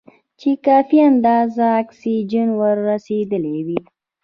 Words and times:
چې 0.39 0.49
کافي 0.67 0.99
اندازه 1.09 1.65
اکسیجن 1.81 2.47
ور 2.59 2.77
رسېدلی 2.89 3.57
وي. 3.67 3.79